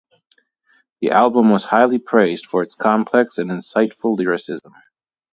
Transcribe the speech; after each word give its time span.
The 1.01 1.11
album 1.11 1.51
was 1.51 1.65
highly 1.65 1.99
praised 1.99 2.47
for 2.47 2.63
its 2.63 2.73
complex 2.73 3.37
and 3.37 3.51
insightful 3.51 4.17
lyricism. 4.17 4.73